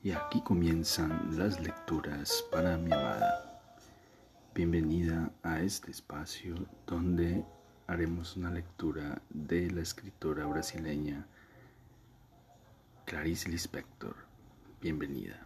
Y 0.00 0.12
aquí 0.12 0.40
comienzan 0.42 1.36
las 1.36 1.58
lecturas 1.60 2.44
para 2.52 2.76
mi 2.76 2.92
amada. 2.92 3.60
Bienvenida 4.54 5.32
a 5.42 5.60
este 5.60 5.90
espacio 5.90 6.54
donde 6.86 7.44
haremos 7.88 8.36
una 8.36 8.50
lectura 8.50 9.20
de 9.28 9.68
la 9.72 9.80
escritora 9.80 10.46
brasileña 10.46 11.26
Clarice 13.06 13.48
Lispector. 13.48 14.14
Bienvenida. 14.80 15.44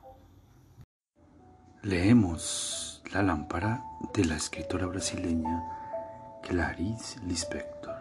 Leemos 1.81 3.03
La 3.11 3.23
lámpara 3.23 3.83
de 4.13 4.27
la 4.27 4.37
escritora 4.37 4.85
brasileña 4.85 5.63
Clarice 6.43 7.19
Lispector. 7.21 7.92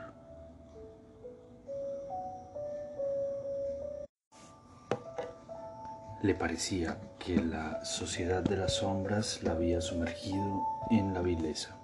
Le 6.23 6.35
parecía 6.35 6.99
que 7.17 7.37
la 7.37 7.83
sociedad 7.83 8.43
de 8.43 8.55
las 8.55 8.73
sombras 8.73 9.41
la 9.41 9.53
había 9.53 9.81
sumergido 9.81 10.61
en 10.91 11.15
la 11.15 11.21
vileza. 11.23 11.75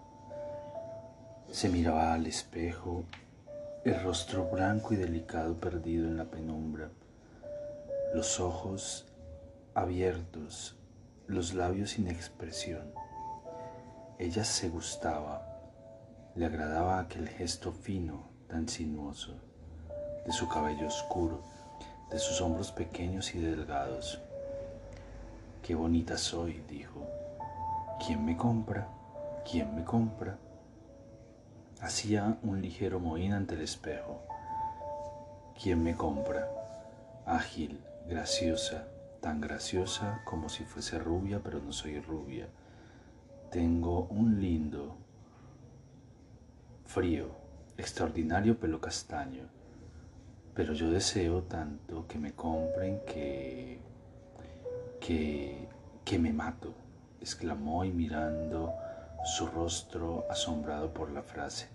Se 1.52 1.70
miraba 1.70 2.14
al 2.14 2.28
espejo, 2.28 3.04
el 3.84 4.00
rostro 4.04 4.46
blanco 4.46 4.94
y 4.94 4.98
delicado 4.98 5.56
perdido 5.56 6.06
en 6.06 6.18
la 6.18 6.26
penumbra, 6.26 6.90
los 8.14 8.40
ojos 8.40 9.08
abiertos, 9.74 10.76
los 11.26 11.56
labios 11.56 11.92
sin 11.92 12.08
expresión. 12.08 12.94
Ella 14.20 14.44
se 14.44 14.70
gustaba, 14.70 15.48
le 16.36 16.46
agradaba 16.46 17.00
aquel 17.00 17.28
gesto 17.28 17.72
fino, 17.72 18.30
tan 18.48 18.70
sinuoso, 18.70 19.34
de 20.28 20.32
su 20.32 20.48
cabello 20.48 20.86
oscuro, 20.86 21.42
de 22.12 22.20
sus 22.20 22.40
hombros 22.40 22.72
pequeños 22.72 23.34
y 23.34 23.40
delgados 23.40 24.22
Qué 25.68 25.76
bonita 25.76 26.18
soy, 26.18 26.64
dijo. 26.70 27.06
¿Quién 28.00 28.24
me 28.24 28.38
compra? 28.38 28.88
¿Quién 29.44 29.76
me 29.76 29.84
compra? 29.84 30.38
Hacía 31.82 32.38
un 32.42 32.62
ligero 32.62 33.02
mohín 33.02 33.34
ante 33.34 33.56
el 33.56 33.62
espejo. 33.64 34.22
¿Quién 35.62 35.84
me 35.84 35.94
compra? 35.94 36.48
Ágil, 37.26 37.82
graciosa, 38.08 38.88
tan 39.20 39.42
graciosa 39.42 40.22
como 40.24 40.48
si 40.48 40.64
fuese 40.64 41.00
rubia, 41.00 41.42
pero 41.44 41.60
no 41.60 41.74
soy 41.74 42.00
rubia. 42.00 42.48
Tengo 43.52 44.08
un 44.10 44.40
lindo, 44.40 44.96
frío, 46.86 47.28
extraordinario 47.78 48.58
pelo 48.58 48.80
castaño, 48.80 49.50
pero 50.56 50.72
yo 50.72 50.90
deseo 50.90 51.44
tanto 51.44 52.08
que 52.08 52.18
me 52.20 52.32
compren 52.32 53.02
que 53.06 53.82
que, 55.08 55.57
que 56.08 56.18
me 56.18 56.32
mato, 56.32 56.74
exclamó 57.20 57.84
y 57.84 57.92
mirando 57.92 58.74
su 59.26 59.46
rostro 59.46 60.26
asombrado 60.32 60.94
por 60.94 61.12
la 61.12 61.22
frase. 61.22 61.68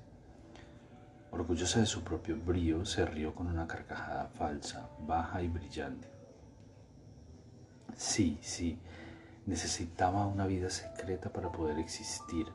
Orgullosa 1.32 1.80
de 1.80 1.86
su 1.86 2.02
propio 2.02 2.38
brío, 2.40 2.86
se 2.86 3.04
rió 3.04 3.34
con 3.34 3.46
una 3.48 3.66
carcajada 3.66 4.28
falsa, 4.28 4.88
baja 5.00 5.42
y 5.42 5.48
brillante. 5.48 6.08
Sí, 7.94 8.38
sí, 8.40 8.78
necesitaba 9.44 10.26
una 10.26 10.46
vida 10.46 10.70
secreta 10.70 11.30
para 11.30 11.52
poder 11.52 11.78
existir. 11.78 12.46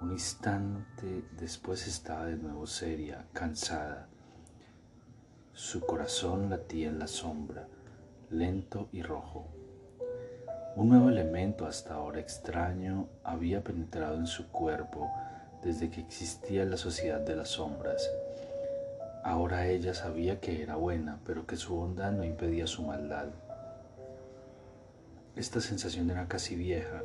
Un 0.00 0.12
instante 0.12 1.24
después 1.32 1.88
estaba 1.88 2.26
de 2.26 2.36
nuevo 2.36 2.68
seria, 2.68 3.26
cansada. 3.32 4.06
Su 5.52 5.80
corazón 5.80 6.50
latía 6.50 6.88
en 6.88 7.00
la 7.00 7.08
sombra, 7.08 7.66
lento 8.30 8.88
y 8.92 9.02
rojo. 9.02 9.55
Un 10.76 10.90
nuevo 10.90 11.08
elemento 11.08 11.64
hasta 11.66 11.94
ahora 11.94 12.20
extraño 12.20 13.08
había 13.24 13.64
penetrado 13.64 14.16
en 14.16 14.26
su 14.26 14.48
cuerpo 14.48 15.10
desde 15.62 15.88
que 15.88 16.02
existía 16.02 16.66
la 16.66 16.76
sociedad 16.76 17.18
de 17.18 17.34
las 17.34 17.48
sombras. 17.48 18.06
Ahora 19.24 19.68
ella 19.68 19.94
sabía 19.94 20.38
que 20.38 20.62
era 20.62 20.76
buena, 20.76 21.18
pero 21.24 21.46
que 21.46 21.56
su 21.56 21.74
bondad 21.74 22.12
no 22.12 22.24
impedía 22.24 22.66
su 22.66 22.82
maldad. 22.82 23.28
Esta 25.34 25.62
sensación 25.62 26.10
era 26.10 26.28
casi 26.28 26.56
vieja, 26.56 27.00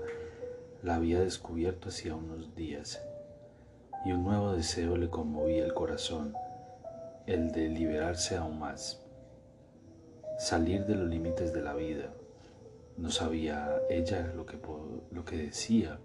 la 0.84 0.96
había 0.96 1.22
descubierto 1.22 1.88
hacía 1.88 2.14
unos 2.14 2.54
días, 2.54 3.02
y 4.04 4.12
un 4.12 4.26
nuevo 4.26 4.52
deseo 4.52 4.98
le 4.98 5.10
conmovía 5.10 5.64
el 5.64 5.74
corazón, 5.74 6.34
el 7.26 7.54
de 7.54 7.70
liberarse 7.70 8.36
aún 8.36 8.60
más, 8.60 9.00
salir 10.40 10.86
de 10.86 10.96
los 10.96 11.08
límites 11.08 11.54
de 11.54 11.62
la 11.62 11.74
vida 11.74 12.12
no 13.02 13.10
sabía 13.10 13.82
ella 13.90 14.32
lo 14.36 14.46
que, 14.46 14.60
lo 15.12 15.26
que 15.26 15.36
decía 15.36 15.98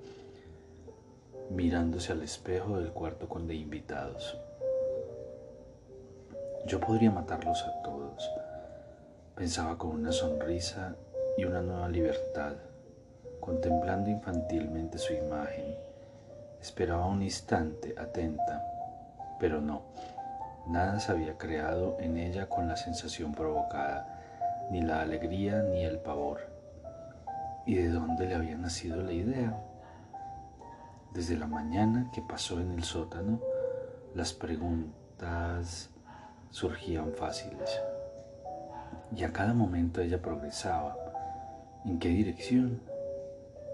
mirándose 1.50 2.12
al 2.12 2.22
espejo 2.22 2.78
del 2.78 2.90
cuarto 2.90 3.28
con 3.28 3.46
de 3.46 3.54
invitados. 3.54 4.38
Yo 6.66 6.80
podría 6.80 7.10
matarlos 7.10 7.62
a 7.64 7.82
todos, 7.82 8.28
pensaba 9.34 9.76
con 9.76 9.90
una 9.90 10.10
sonrisa 10.10 10.96
y 11.36 11.44
una 11.44 11.60
nueva 11.60 11.86
libertad, 11.90 12.54
contemplando 13.40 14.08
infantilmente 14.08 14.96
su 14.96 15.12
imagen. 15.12 15.76
Esperaba 16.62 17.06
un 17.06 17.22
instante 17.22 17.94
atenta, 17.98 18.64
pero 19.38 19.60
no, 19.60 19.82
nada 20.66 20.98
se 20.98 21.12
había 21.12 21.36
creado 21.36 21.98
en 22.00 22.16
ella 22.16 22.48
con 22.48 22.68
la 22.68 22.76
sensación 22.76 23.34
provocada, 23.34 24.68
ni 24.70 24.80
la 24.80 25.02
alegría 25.02 25.62
ni 25.62 25.84
el 25.84 25.98
pavor 25.98 26.55
y 27.66 27.74
de 27.74 27.88
dónde 27.88 28.26
le 28.26 28.34
había 28.34 28.56
nacido 28.56 29.02
la 29.02 29.12
idea. 29.12 29.60
Desde 31.12 31.36
la 31.36 31.46
mañana 31.46 32.10
que 32.14 32.22
pasó 32.22 32.60
en 32.60 32.72
el 32.72 32.84
sótano, 32.84 33.40
las 34.14 34.32
preguntas 34.32 35.90
surgían 36.50 37.12
fáciles. 37.12 37.70
Y 39.14 39.24
a 39.24 39.32
cada 39.32 39.52
momento 39.52 40.00
ella 40.00 40.22
progresaba. 40.22 40.96
¿En 41.84 41.98
qué 41.98 42.08
dirección? 42.08 42.80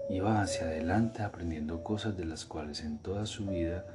Iba 0.09 0.41
hacia 0.41 0.67
adelante 0.67 1.23
aprendiendo 1.23 1.83
cosas 1.83 2.17
de 2.17 2.25
las 2.25 2.45
cuales 2.45 2.83
en 2.83 2.97
toda 2.97 3.25
su 3.25 3.45
vida 3.45 3.85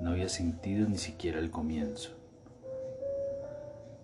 no 0.00 0.10
había 0.10 0.28
sentido 0.28 0.88
ni 0.88 0.98
siquiera 0.98 1.38
el 1.38 1.50
comienzo. 1.50 2.10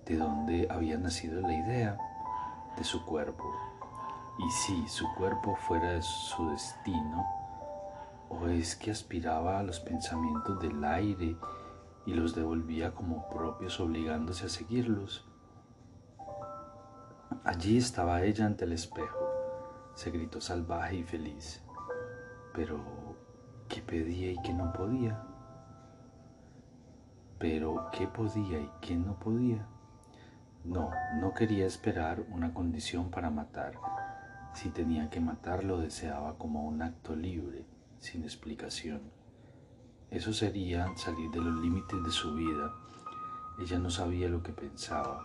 ¿De 0.06 0.16
dónde 0.16 0.66
había 0.70 0.96
nacido 0.98 1.40
la 1.40 1.52
idea? 1.52 1.98
De 2.76 2.84
su 2.84 3.04
cuerpo, 3.04 3.44
y 4.38 4.50
si 4.50 4.86
su 4.88 5.12
cuerpo 5.14 5.56
fuera 5.56 6.00
su 6.00 6.50
destino, 6.50 7.26
o 8.28 8.46
es 8.46 8.76
que 8.76 8.90
aspiraba 8.90 9.58
a 9.58 9.62
los 9.62 9.80
pensamientos 9.80 10.60
del 10.60 10.82
aire 10.84 11.36
y 12.06 12.14
los 12.14 12.34
devolvía 12.34 12.94
como 12.94 13.28
propios 13.28 13.80
obligándose 13.80 14.46
a 14.46 14.48
seguirlos. 14.48 15.26
Allí 17.44 17.78
estaba 17.78 18.22
ella 18.22 18.46
ante 18.46 18.64
el 18.64 18.72
espejo, 18.72 19.92
se 19.94 20.10
gritó 20.10 20.40
salvaje 20.40 20.96
y 20.96 21.02
feliz. 21.02 21.62
Pero, 22.54 22.78
¿qué 23.68 23.82
pedía 23.82 24.30
y 24.30 24.40
qué 24.42 24.52
no 24.52 24.72
podía? 24.72 25.22
Pero, 27.38 27.88
¿qué 27.92 28.06
podía 28.06 28.60
y 28.60 28.70
qué 28.80 28.96
no 28.96 29.18
podía? 29.18 29.66
No, 30.64 30.90
no 31.20 31.34
quería 31.34 31.66
esperar 31.66 32.24
una 32.30 32.52
condición 32.52 33.10
para 33.10 33.30
matar 33.30 33.74
si 34.54 34.70
tenía 34.70 35.10
que 35.10 35.20
matar 35.20 35.64
lo 35.64 35.78
deseaba 35.78 36.36
como 36.38 36.64
un 36.64 36.82
acto 36.82 37.14
libre, 37.14 37.64
sin 37.98 38.22
explicación. 38.22 39.00
Eso 40.10 40.32
sería 40.32 40.90
salir 40.96 41.30
de 41.30 41.40
los 41.40 41.60
límites 41.60 42.02
de 42.02 42.10
su 42.10 42.34
vida. 42.34 42.72
Ella 43.60 43.78
no 43.78 43.90
sabía 43.90 44.28
lo 44.28 44.42
que 44.42 44.52
pensaba. 44.52 45.22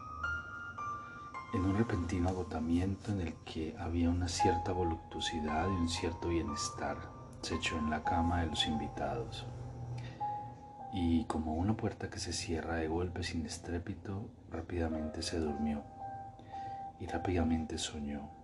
En 1.54 1.66
un 1.66 1.78
repentino 1.78 2.30
agotamiento 2.30 3.12
en 3.12 3.22
el 3.22 3.34
que 3.46 3.76
había 3.80 4.10
una 4.10 4.28
cierta 4.28 4.72
voluptuosidad 4.72 5.68
y 5.68 5.72
un 5.72 5.88
cierto 5.88 6.30
bienestar, 6.30 6.98
se 7.42 7.56
echó 7.56 7.78
en 7.78 7.90
la 7.90 8.04
cama 8.04 8.42
de 8.42 8.48
los 8.48 8.66
invitados. 8.68 9.46
Y 10.94 11.26
como 11.26 11.56
una 11.56 11.76
puerta 11.76 12.10
que 12.10 12.20
se 12.20 12.34
cierra 12.34 12.76
de 12.76 12.88
golpe 12.88 13.24
sin 13.24 13.46
estrépito, 13.46 14.30
rápidamente 14.52 15.22
se 15.22 15.40
durmió 15.40 15.84
y 17.00 17.08
rápidamente 17.08 17.78
soñó. 17.78 18.43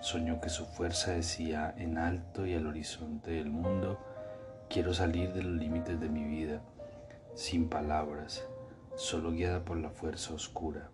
Soñó 0.00 0.40
que 0.40 0.48
su 0.48 0.66
fuerza 0.66 1.12
decía 1.12 1.74
en 1.76 1.98
alto 1.98 2.46
y 2.46 2.54
al 2.54 2.66
horizonte 2.66 3.32
del 3.32 3.50
mundo, 3.50 3.98
quiero 4.68 4.94
salir 4.94 5.32
de 5.32 5.42
los 5.42 5.52
límites 5.52 5.98
de 6.00 6.08
mi 6.08 6.24
vida, 6.24 6.60
sin 7.34 7.68
palabras, 7.68 8.46
solo 8.94 9.32
guiada 9.32 9.64
por 9.64 9.76
la 9.78 9.90
fuerza 9.90 10.34
oscura. 10.34 10.90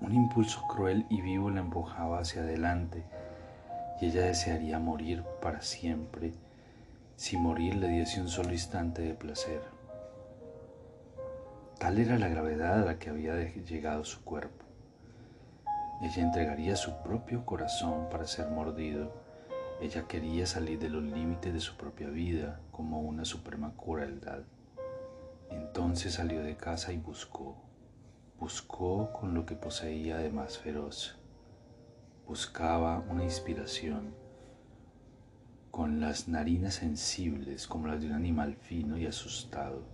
Un 0.00 0.14
impulso 0.14 0.62
cruel 0.68 1.06
y 1.10 1.20
vivo 1.20 1.50
la 1.50 1.60
empujaba 1.60 2.18
hacia 2.20 2.42
adelante 2.42 3.04
y 4.00 4.06
ella 4.06 4.22
desearía 4.22 4.80
morir 4.80 5.22
para 5.40 5.62
siempre 5.62 6.32
si 7.14 7.36
morir 7.36 7.76
le 7.76 7.88
diese 7.88 8.20
un 8.20 8.28
solo 8.28 8.52
instante 8.52 9.02
de 9.02 9.14
placer. 9.14 9.62
Tal 11.78 11.98
era 11.98 12.18
la 12.18 12.28
gravedad 12.28 12.82
a 12.82 12.84
la 12.84 12.98
que 12.98 13.10
había 13.10 13.36
llegado 13.36 14.04
su 14.04 14.24
cuerpo. 14.24 14.64
Ella 16.02 16.22
entregaría 16.24 16.74
su 16.74 17.00
propio 17.02 17.46
corazón 17.46 18.08
para 18.10 18.26
ser 18.26 18.50
mordido. 18.50 19.12
Ella 19.80 20.08
quería 20.08 20.46
salir 20.46 20.80
de 20.80 20.90
los 20.90 21.04
límites 21.04 21.54
de 21.54 21.60
su 21.60 21.76
propia 21.76 22.08
vida 22.08 22.60
como 22.72 23.00
una 23.00 23.24
suprema 23.24 23.72
crueldad. 23.76 24.42
Entonces 25.50 26.14
salió 26.14 26.42
de 26.42 26.56
casa 26.56 26.92
y 26.92 26.98
buscó, 26.98 27.56
buscó 28.40 29.12
con 29.12 29.32
lo 29.32 29.46
que 29.46 29.54
poseía 29.54 30.18
de 30.18 30.30
más 30.30 30.58
feroz. 30.58 31.16
Buscaba 32.26 32.98
una 33.08 33.22
inspiración, 33.22 34.14
con 35.70 36.00
las 36.00 36.26
narinas 36.26 36.74
sensibles 36.74 37.68
como 37.68 37.86
las 37.86 38.00
de 38.00 38.08
un 38.08 38.14
animal 38.14 38.56
fino 38.56 38.98
y 38.98 39.06
asustado, 39.06 39.84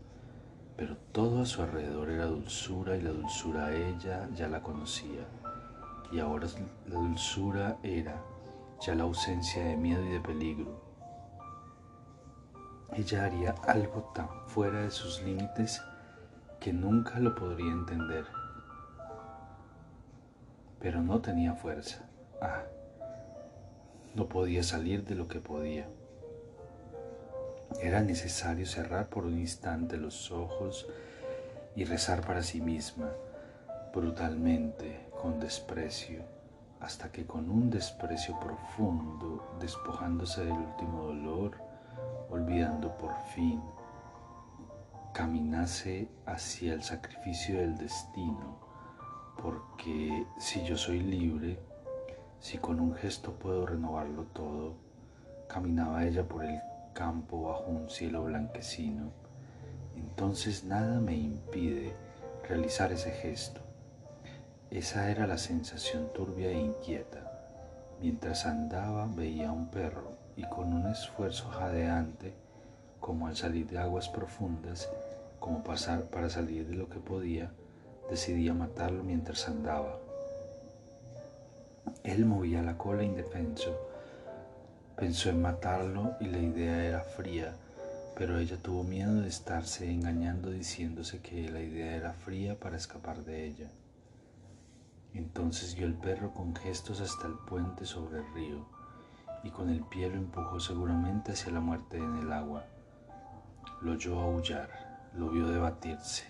pero 0.77 0.97
todo 1.13 1.43
a 1.43 1.47
su 1.47 1.61
alrededor 1.61 2.11
era 2.11 2.25
dulzura 2.25 2.97
y 2.97 3.03
la 3.03 3.11
dulzura 3.11 3.75
ella 3.77 4.29
ya 4.35 4.49
la 4.49 4.63
conocía, 4.63 5.27
y 6.11 6.21
ahora 6.21 6.47
la 6.87 6.95
dulzura 6.95 7.79
era 7.83 8.23
ya 8.81 8.95
la 8.95 9.05
ausencia 9.05 9.65
de 9.65 9.77
miedo 9.77 10.05
y 10.05 10.11
de 10.11 10.21
peligro. 10.21 10.81
Ella 12.93 13.27
haría 13.27 13.55
algo 13.67 14.11
tan 14.15 14.29
fuera 14.47 14.81
de 14.81 14.91
sus 14.91 15.23
límites 15.23 15.83
que 16.61 16.73
nunca 16.73 17.19
lo 17.19 17.35
podría 17.35 17.71
entender, 17.71 18.25
pero 20.81 21.03
no 21.03 21.21
tenía 21.21 21.55
fuerza. 21.55 22.09
Ah, 22.41 22.63
no 24.15 24.29
podía 24.29 24.63
salir 24.63 25.05
de 25.05 25.15
lo 25.15 25.29
que 25.29 25.41
podía. 25.41 25.87
Era 27.81 28.01
necesario 28.01 28.67
cerrar 28.67 29.09
por 29.09 29.27
un 29.27 29.39
instante 29.39 29.99
los 29.99 30.31
ojos 30.33 30.89
y 31.77 31.85
rezar 31.85 32.23
para 32.27 32.43
sí 32.43 32.61
misma, 32.61 33.13
brutalmente, 33.95 35.09
con 35.21 35.41
desprecio, 35.41 36.23
hasta 36.81 37.11
que 37.11 37.27
con 37.27 37.51
un 37.51 37.71
desprecio 37.71 38.39
profundo, 38.39 39.57
despojándose 39.61 40.45
del 40.45 40.53
último 40.53 41.05
dolor, 41.05 41.59
olvidando 42.31 42.97
por 42.97 43.15
fin, 43.35 43.61
caminase 45.13 46.09
hacia 46.27 46.75
el 46.75 46.83
sacrificio 46.83 47.59
del 47.59 47.77
destino, 47.77 48.59
porque 49.43 50.27
si 50.39 50.63
yo 50.65 50.77
soy 50.77 51.01
libre, 51.01 51.59
si 52.39 52.59
con 52.59 52.79
un 52.79 52.95
gesto 52.95 53.33
puedo 53.33 53.67
renovarlo 53.67 54.25
todo, 54.27 54.77
caminaba 55.49 56.05
ella 56.05 56.23
por 56.29 56.45
el 56.45 56.61
campo 56.93 57.49
bajo 57.49 57.65
un 57.65 57.91
cielo 57.91 58.25
blanquecino, 58.25 59.11
entonces 59.97 60.65
nada 60.65 61.01
me 61.01 61.17
impide 61.17 61.95
realizar 62.49 62.93
ese 62.93 63.11
gesto. 63.11 63.68
Esa 64.71 65.11
era 65.11 65.27
la 65.27 65.39
sensación 65.39 66.13
turbia 66.13 66.51
e 66.51 66.59
inquieta. 66.59 67.33
Mientras 68.03 68.45
andaba 68.45 69.07
veía 69.07 69.49
a 69.49 69.53
un 69.53 69.71
perro 69.71 70.13
y 70.37 70.43
con 70.43 70.75
un 70.75 70.87
esfuerzo 70.89 71.49
jadeante, 71.49 72.35
como 73.01 73.29
al 73.29 73.37
salir 73.37 73.67
de 73.67 73.79
aguas 73.79 74.11
profundas, 74.11 74.91
como 75.41 75.65
pasar 75.65 76.03
para 76.11 76.29
salir 76.29 76.67
de 76.67 76.75
lo 76.75 76.91
que 76.91 76.99
podía, 76.99 77.51
decidía 78.11 78.53
matarlo 78.53 79.03
mientras 79.03 79.49
andaba. 79.49 79.99
Él 82.05 82.27
movía 82.27 82.63
la 82.63 82.77
cola 82.77 83.03
indefenso. 83.03 83.75
Pensó 84.97 85.31
en 85.31 85.41
matarlo 85.41 86.13
y 86.21 86.27
la 86.27 86.41
idea 86.41 86.85
era 86.85 87.01
fría, 87.01 87.55
pero 88.15 88.39
ella 88.39 88.59
tuvo 88.59 88.85
miedo 88.85 89.15
de 89.15 89.29
estarse 89.29 89.91
engañando 89.91 90.51
diciéndose 90.51 91.21
que 91.21 91.49
la 91.49 91.63
idea 91.63 91.97
era 91.97 92.13
fría 92.13 92.55
para 92.61 92.77
escapar 92.77 93.25
de 93.25 93.47
ella. 93.47 93.71
Entonces 95.15 95.75
vio 95.75 95.87
el 95.87 95.95
perro 95.95 96.33
con 96.33 96.55
gestos 96.55 97.01
hasta 97.01 97.27
el 97.27 97.35
puente 97.35 97.85
sobre 97.85 98.19
el 98.19 98.35
río 98.35 98.67
y 99.43 99.51
con 99.51 99.71
el 99.71 99.83
pie 99.85 100.11
lo 100.11 100.17
empujó 100.17 100.61
seguramente 100.61 101.33
hacia 101.33 101.53
la 101.53 101.61
muerte 101.61 101.99
en 101.99 102.17
el 102.17 102.33
agua. 102.33 102.65
Lo 103.81 103.93
oyó 103.93 104.21
aullar, 104.21 105.11
lo 105.15 105.31
vio 105.31 105.47
debatirse, 105.49 106.25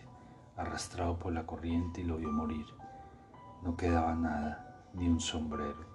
arrastrado 0.56 1.18
por 1.18 1.32
la 1.32 1.46
corriente 1.46 2.02
y 2.02 2.04
lo 2.04 2.18
vio 2.18 2.30
morir. 2.30 2.66
No 3.62 3.76
quedaba 3.76 4.14
nada 4.14 4.90
ni 4.94 5.08
un 5.08 5.20
sombrero. 5.20 5.86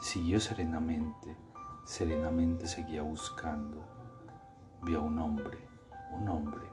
Siguió 0.00 0.40
serenamente, 0.40 1.36
serenamente 1.84 2.66
seguía 2.66 3.02
buscando. 3.02 3.84
Vio 4.82 5.00
a 5.00 5.02
un 5.02 5.18
hombre, 5.18 5.58
un 6.12 6.28
hombre. 6.28 6.66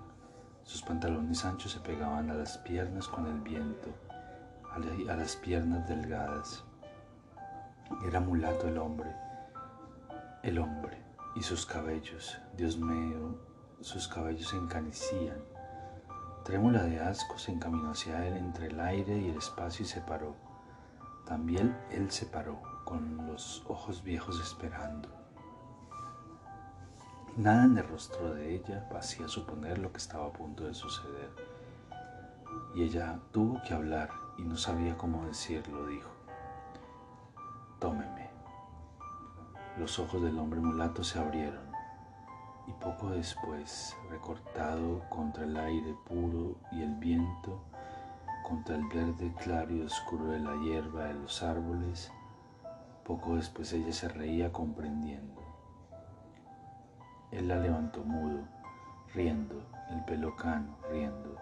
Sus 0.64 0.82
pantalones 0.82 1.44
anchos 1.46 1.72
se 1.72 1.80
pegaban 1.80 2.30
a 2.30 2.34
las 2.34 2.58
piernas 2.60 3.08
con 3.08 3.28
el 3.28 3.40
viento, 3.42 3.90
a 4.74 5.16
las 5.16 5.36
piernas 5.36 5.88
delgadas. 5.88 6.64
Era 8.08 8.20
mulato 8.20 8.68
el 8.68 8.78
hombre, 8.78 9.14
el 10.44 10.60
hombre, 10.60 10.98
y 11.36 11.44
sus 11.44 11.66
cabellos, 11.66 12.38
Dios 12.56 12.78
mío, 12.78 13.38
sus 13.82 14.08
cabellos 14.08 14.50
se 14.50 14.58
encanecían. 14.58 15.38
Trémula 16.44 16.84
de 16.84 17.00
asco 17.00 17.38
se 17.38 17.52
encaminó 17.52 17.92
hacia 17.92 18.26
él 18.26 18.38
entre 18.38 18.68
el 18.68 18.80
aire 18.80 19.18
y 19.18 19.30
el 19.30 19.38
espacio 19.38 19.84
y 19.84 19.88
se 19.88 20.02
paró. 20.02 20.36
También 21.26 21.78
él 21.92 22.10
se 22.10 22.26
paró, 22.26 22.62
con 22.86 23.28
los 23.28 23.64
ojos 23.68 24.04
viejos 24.04 24.40
esperando. 24.42 25.10
Nada 27.38 27.66
en 27.66 27.78
el 27.78 27.88
rostro 27.88 28.34
de 28.34 28.56
ella 28.56 28.88
hacía 28.98 29.28
suponer 29.28 29.78
lo 29.78 29.92
que 29.92 30.00
estaba 30.00 30.28
a 30.28 30.34
punto 30.34 30.66
de 30.66 30.74
suceder. 30.74 31.30
Y 32.76 32.84
ella 32.84 33.20
tuvo 33.32 33.62
que 33.62 33.74
hablar 33.74 34.10
y 34.42 34.44
no 34.44 34.58
sabía 34.58 34.98
cómo 34.98 35.26
decirlo, 35.26 35.86
dijo. 35.86 36.10
Tómeme. 37.80 38.30
Los 39.78 40.00
ojos 40.00 40.22
del 40.22 40.38
hombre 40.40 40.60
mulato 40.60 41.04
se 41.04 41.20
abrieron 41.20 41.72
y 42.68 42.72
poco 42.74 43.10
después, 43.10 43.96
recortado 44.10 45.02
contra 45.10 45.44
el 45.44 45.58
aire 45.58 45.96
puro 46.06 46.56
y 46.72 46.82
el 46.82 46.96
viento, 46.96 47.62
contra 48.44 48.76
el 48.76 48.86
verde 48.88 49.34
claro 49.42 49.74
y 49.74 49.82
oscuro 49.82 50.26
de 50.26 50.40
la 50.40 50.56
hierba 50.58 51.06
de 51.06 51.14
los 51.16 51.42
árboles, 51.44 52.12
poco 53.06 53.36
después 53.36 53.72
ella 53.74 53.94
se 53.94 54.10
reía 54.10 54.52
comprendiendo. 54.52 55.42
Él 57.32 57.48
la 57.48 57.58
levantó 57.58 58.04
mudo, 58.04 58.42
riendo, 59.14 59.64
el 59.90 60.04
pelo 60.06 60.36
cano, 60.36 60.78
riendo, 60.90 61.36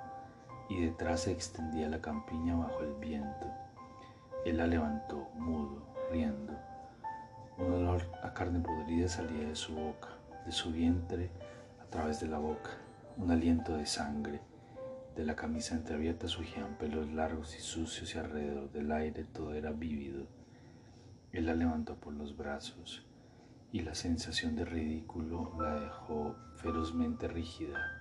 y 0.70 0.82
detrás 0.82 1.22
se 1.22 1.32
extendía 1.32 1.90
la 1.90 2.02
campiña 2.02 2.56
bajo 2.56 2.82
el 2.82 2.94
viento. 2.96 3.48
Él 4.46 4.58
la 4.58 4.68
levantó 4.68 5.28
mudo, 5.36 5.84
riendo. 6.12 6.54
Un 7.58 7.74
olor 7.74 8.04
a 8.24 8.34
carne 8.34 8.60
podrida 8.60 9.10
salía 9.10 9.48
de 9.48 9.56
su 9.56 9.76
boca, 9.76 10.10
de 10.46 10.52
su 10.52 10.72
vientre, 10.72 11.30
a 11.82 11.86
través 11.90 12.20
de 12.22 12.28
la 12.28 12.38
boca, 12.38 12.70
un 13.18 13.32
aliento 13.32 13.76
de 13.76 13.86
sangre 13.86 14.40
de 15.20 15.26
la 15.26 15.36
camisa 15.36 15.76
entreabierta 15.76 16.30
surgían 16.30 16.78
pelos 16.78 17.12
largos 17.12 17.54
y 17.58 17.60
sucios 17.60 18.16
y 18.16 18.18
alrededor 18.18 18.72
del 18.72 18.90
aire 18.90 19.26
todo 19.26 19.54
era 19.54 19.72
vívido. 19.72 20.28
Él 21.34 21.46
la 21.46 21.56
levantó 21.56 21.96
por 21.96 22.14
los 22.14 22.38
brazos 22.38 23.06
y 23.74 23.82
la 23.82 23.96
sensación 23.96 24.56
de 24.56 24.64
ridículo 24.64 25.52
la 25.60 25.78
dejó 25.78 26.38
ferozmente 26.56 27.28
rígida. 27.28 27.99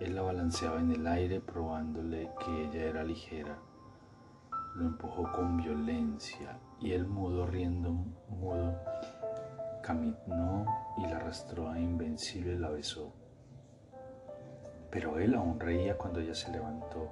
Él 0.00 0.14
la 0.14 0.22
balanceaba 0.22 0.80
en 0.80 0.92
el 0.92 1.06
aire 1.06 1.40
probándole 1.40 2.30
que 2.44 2.64
ella 2.64 2.84
era 2.84 3.04
ligera. 3.04 3.58
Lo 4.74 4.86
empujó 4.86 5.30
con 5.32 5.56
violencia 5.56 6.58
y 6.80 6.92
él 6.92 7.06
mudo 7.06 7.46
riendo 7.46 7.92
mudo 8.28 8.78
caminó 9.82 10.66
y 10.98 11.02
la 11.02 11.16
arrastró 11.16 11.70
a 11.70 11.78
invencible 11.78 12.54
y 12.54 12.58
la 12.58 12.68
besó 12.68 13.12
pero 14.90 15.18
él 15.18 15.34
aún 15.34 15.60
reía 15.60 15.96
cuando 15.96 16.20
ella 16.20 16.34
se 16.34 16.50
levantó 16.50 17.08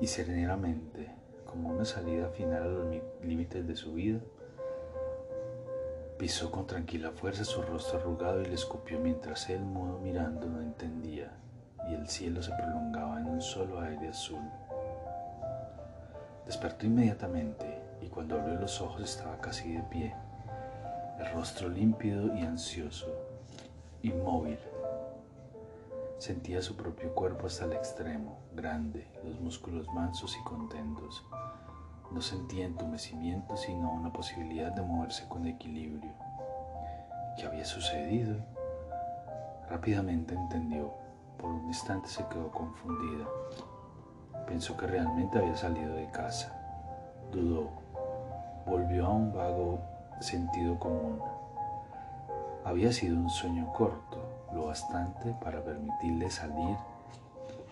y 0.00 0.06
serenamente, 0.06 1.10
como 1.44 1.70
una 1.70 1.84
salida 1.84 2.28
final 2.28 2.62
a 2.62 2.66
los 2.66 2.86
límites 3.22 3.66
de 3.66 3.76
su 3.76 3.94
vida, 3.94 4.20
pisó 6.18 6.50
con 6.50 6.66
tranquila 6.66 7.12
fuerza 7.12 7.44
su 7.44 7.62
rostro 7.62 7.98
arrugado 7.98 8.42
y 8.42 8.46
le 8.46 8.54
escupió 8.54 8.98
mientras 8.98 9.48
él, 9.50 9.60
mudo 9.60 9.98
mirando, 9.98 10.46
no 10.46 10.60
entendía 10.60 11.32
y 11.88 11.94
el 11.94 12.08
cielo 12.08 12.42
se 12.42 12.52
prolongaba 12.52 13.20
en 13.20 13.26
un 13.26 13.40
solo 13.40 13.80
aire 13.80 14.08
azul. 14.08 14.42
Despertó 16.44 16.86
inmediatamente 16.86 17.82
y 18.00 18.08
cuando 18.08 18.40
abrió 18.40 18.58
los 18.58 18.80
ojos 18.80 19.02
estaba 19.02 19.40
casi 19.40 19.74
de 19.74 19.82
pie, 19.84 20.14
el 21.18 21.32
rostro 21.32 21.68
límpido 21.68 22.36
y 22.36 22.42
ansioso, 22.42 23.06
inmóvil, 24.02 24.58
Sentía 26.18 26.62
su 26.62 26.76
propio 26.76 27.14
cuerpo 27.14 27.46
hasta 27.46 27.66
el 27.66 27.74
extremo, 27.74 28.38
grande, 28.54 29.06
los 29.22 29.38
músculos 29.38 29.86
mansos 29.88 30.34
y 30.40 30.42
contentos. 30.44 31.22
No 32.10 32.22
sentía 32.22 32.64
entumecimiento, 32.64 33.54
sino 33.58 33.92
una 33.92 34.10
posibilidad 34.10 34.72
de 34.72 34.80
moverse 34.80 35.28
con 35.28 35.46
equilibrio. 35.46 36.14
¿Qué 37.36 37.44
había 37.44 37.66
sucedido? 37.66 38.38
Rápidamente 39.68 40.34
entendió. 40.34 40.94
Por 41.38 41.50
un 41.50 41.66
instante 41.66 42.08
se 42.08 42.26
quedó 42.28 42.50
confundida. 42.50 43.26
Pensó 44.46 44.76
que 44.76 44.86
realmente 44.86 45.38
había 45.38 45.56
salido 45.56 45.94
de 45.94 46.10
casa. 46.10 46.52
dudó, 47.32 47.70
volvió 48.66 49.06
a 49.06 49.10
un 49.10 49.32
vago 49.32 49.80
sentido 50.20 50.78
común. 50.78 51.20
Había 52.64 52.92
sido 52.92 53.16
un 53.16 53.30
sueño 53.30 53.72
corto, 53.72 54.18
lo 54.52 54.66
bastante 54.66 55.34
para 55.42 55.62
permitirle 55.62 56.30
salir 56.30 56.76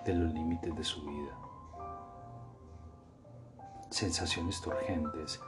de 0.04 0.14
los 0.14 0.32
límites 0.32 0.76
de 0.76 0.84
su 0.84 1.02
vida. 1.02 1.32
Sensaciones 3.90 4.60
turgentes 4.60 5.40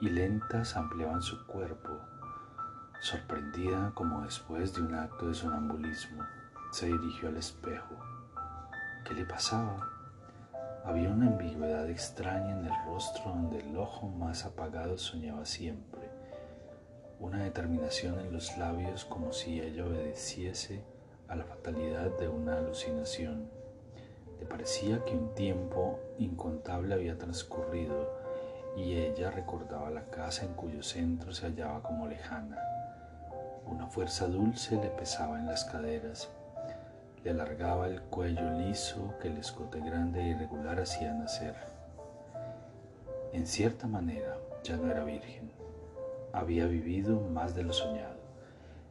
y 0.00 0.08
lentas 0.10 0.76
ampliaban 0.76 1.22
su 1.22 1.46
cuerpo. 1.46 1.90
Sorprendida 3.00 3.92
como 3.94 4.22
después 4.22 4.74
de 4.74 4.82
un 4.82 4.94
acto 4.94 5.28
de 5.28 5.34
sonambulismo, 5.34 6.22
se 6.72 6.86
dirigió 6.86 7.28
al 7.28 7.36
espejo. 7.36 7.94
¿Qué 9.04 9.14
le 9.14 9.24
pasaba? 9.24 9.88
Había 10.84 11.10
una 11.10 11.26
ambigüedad 11.26 11.88
extraña 11.88 12.58
en 12.58 12.66
el 12.66 12.72
rostro 12.86 13.24
donde 13.30 13.60
el 13.60 13.76
ojo 13.76 14.08
más 14.08 14.44
apagado 14.44 14.98
soñaba 14.98 15.44
siempre, 15.44 16.10
una 17.18 17.42
determinación 17.42 18.20
en 18.20 18.32
los 18.32 18.56
labios 18.56 19.04
como 19.04 19.32
si 19.32 19.60
ella 19.60 19.84
obedeciese 19.84 20.84
a 21.28 21.34
la 21.34 21.44
fatalidad 21.44 22.16
de 22.18 22.28
una 22.28 22.58
alucinación. 22.58 23.50
Le 24.38 24.46
parecía 24.46 25.04
que 25.04 25.16
un 25.16 25.34
tiempo 25.34 25.98
incontable 26.18 26.94
había 26.94 27.18
transcurrido 27.18 28.08
y 28.76 28.94
ella 28.94 29.30
recordaba 29.30 29.90
la 29.90 30.04
casa 30.10 30.44
en 30.44 30.54
cuyo 30.54 30.82
centro 30.82 31.32
se 31.32 31.46
hallaba 31.46 31.82
como 31.82 32.06
lejana. 32.06 32.58
Una 33.64 33.88
fuerza 33.88 34.26
dulce 34.28 34.76
le 34.76 34.90
pesaba 34.90 35.38
en 35.40 35.46
las 35.46 35.64
caderas, 35.64 36.30
alargaba 37.30 37.88
el 37.88 38.02
cuello 38.02 38.50
liso 38.58 39.14
que 39.20 39.28
el 39.28 39.38
escote 39.38 39.80
grande 39.80 40.20
e 40.20 40.28
irregular 40.28 40.80
hacía 40.80 41.12
nacer. 41.12 41.54
En 43.32 43.46
cierta 43.46 43.86
manera 43.86 44.36
ya 44.62 44.76
no 44.76 44.90
era 44.90 45.04
virgen, 45.04 45.50
había 46.32 46.66
vivido 46.66 47.20
más 47.20 47.54
de 47.54 47.62
lo 47.62 47.72
soñado. 47.72 48.16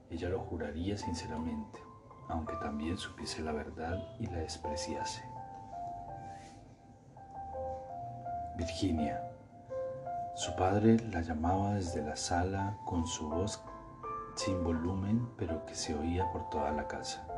Ella 0.10 0.30
lo 0.30 0.40
juraría 0.40 0.98
sinceramente, 0.98 1.80
aunque 2.28 2.56
también 2.58 2.98
supiese 2.98 3.42
la 3.42 3.52
verdad 3.52 4.00
y 4.20 4.28
la 4.28 4.40
despreciase. 4.40 5.24
Virginia. 8.58 9.22
Su 10.36 10.56
padre 10.56 10.98
la 11.12 11.22
llamaba 11.22 11.76
desde 11.76 12.02
la 12.02 12.16
sala 12.16 12.78
con 12.86 13.06
su 13.06 13.30
voz 13.30 13.62
sin 14.36 14.64
volumen, 14.64 15.30
pero 15.38 15.66
que 15.66 15.76
se 15.76 15.96
oía 15.96 16.30
por 16.32 16.50
toda 16.50 16.72
la 16.72 16.88
casa. 16.88 17.35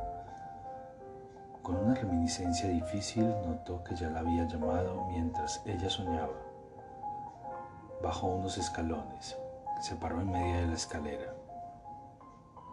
Con 1.68 1.76
una 1.84 1.94
reminiscencia 1.94 2.66
difícil 2.70 3.28
notó 3.44 3.84
que 3.84 3.94
ya 3.94 4.08
la 4.08 4.20
había 4.20 4.48
llamado 4.48 5.06
mientras 5.10 5.60
ella 5.66 5.90
soñaba. 5.90 6.32
Bajó 8.02 8.28
unos 8.28 8.56
escalones, 8.56 9.36
se 9.82 9.94
paró 9.96 10.22
en 10.22 10.32
medio 10.32 10.60
de 10.62 10.66
la 10.68 10.72
escalera. 10.72 11.34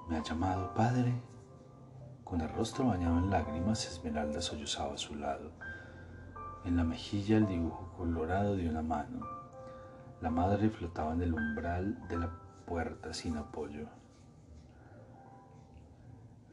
¿Me 0.07 0.15
ha 0.15 0.23
llamado 0.23 0.73
padre? 0.73 1.13
Con 2.23 2.39
el 2.39 2.47
rostro 2.47 2.87
bañado 2.87 3.17
en 3.17 3.29
lágrimas, 3.29 3.85
Esmeralda 3.85 4.41
sollozaba 4.41 4.93
a 4.93 4.97
su 4.97 5.13
lado. 5.15 5.51
En 6.63 6.77
la 6.77 6.85
mejilla 6.85 7.35
el 7.35 7.47
dibujo 7.47 7.91
colorado 7.97 8.55
de 8.55 8.69
una 8.69 8.81
mano. 8.81 9.19
La 10.21 10.29
madre 10.29 10.69
flotaba 10.69 11.15
en 11.15 11.21
el 11.21 11.33
umbral 11.33 12.07
de 12.07 12.17
la 12.17 12.29
puerta 12.65 13.13
sin 13.13 13.35
apoyo. 13.35 13.89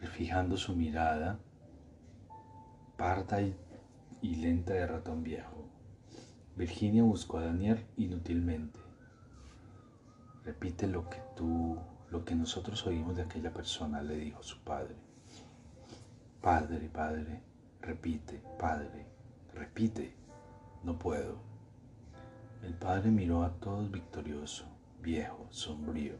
Refijando 0.00 0.56
su 0.56 0.74
mirada, 0.74 1.38
parda 3.02 3.42
y, 3.42 3.52
y 4.20 4.36
lenta 4.36 4.74
de 4.74 4.86
ratón 4.86 5.24
viejo, 5.24 5.68
Virginia 6.54 7.02
buscó 7.02 7.38
a 7.38 7.46
Daniel 7.46 7.84
inútilmente. 7.96 8.78
Repite 10.44 10.86
lo 10.86 11.10
que 11.10 11.20
tú, 11.34 11.80
lo 12.10 12.24
que 12.24 12.36
nosotros 12.36 12.86
oímos 12.86 13.16
de 13.16 13.22
aquella 13.22 13.52
persona, 13.52 14.02
le 14.02 14.18
dijo 14.18 14.44
su 14.44 14.62
padre. 14.62 14.94
Padre, 16.40 16.88
padre, 16.92 17.42
repite, 17.80 18.40
padre. 18.56 19.04
Repite, 19.52 20.14
no 20.84 20.96
puedo. 20.96 21.38
El 22.62 22.74
padre 22.74 23.10
miró 23.10 23.42
a 23.42 23.50
todos 23.54 23.90
victorioso, 23.90 24.64
viejo, 25.02 25.48
sombrío. 25.50 26.14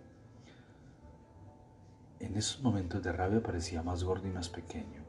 En 2.19 2.37
esos 2.37 2.61
momentos 2.61 3.01
de 3.05 3.13
rabia 3.13 3.41
parecía 3.41 3.85
más 3.85 4.03
gordo 4.03 4.27
y 4.27 4.33
más 4.33 4.49
pequeño. 4.49 5.02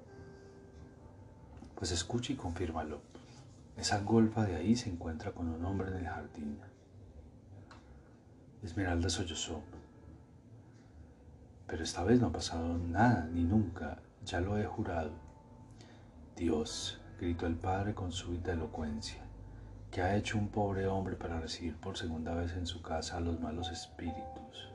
Pues 1.83 1.91
escucha 1.91 2.31
y 2.31 2.37
confírmalo. 2.37 3.01
Esa 3.75 3.99
golfa 3.99 4.45
de 4.45 4.55
ahí 4.55 4.73
se 4.73 4.89
encuentra 4.89 5.33
con 5.33 5.49
un 5.49 5.65
hombre 5.65 5.89
en 5.89 5.97
el 5.97 6.07
jardín. 6.07 6.57
Esmeralda 8.63 9.09
sollozó. 9.09 9.61
Pero 11.67 11.83
esta 11.83 12.05
vez 12.05 12.21
no 12.21 12.27
ha 12.27 12.31
pasado 12.31 12.77
nada, 12.77 13.27
ni 13.33 13.43
nunca, 13.43 14.01
ya 14.23 14.39
lo 14.39 14.57
he 14.57 14.65
jurado. 14.65 15.11
Dios, 16.37 17.01
gritó 17.19 17.47
el 17.47 17.55
padre 17.55 17.93
con 17.93 18.13
súbita 18.13 18.53
elocuencia. 18.53 19.21
¿Qué 19.91 20.01
ha 20.01 20.15
hecho 20.15 20.37
un 20.37 20.47
pobre 20.47 20.87
hombre 20.87 21.17
para 21.17 21.41
recibir 21.41 21.75
por 21.75 21.97
segunda 21.97 22.33
vez 22.33 22.53
en 22.53 22.65
su 22.65 22.81
casa 22.81 23.17
a 23.17 23.19
los 23.19 23.41
malos 23.41 23.69
espíritus? 23.71 24.69